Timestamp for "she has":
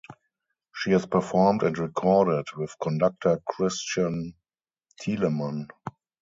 0.73-1.05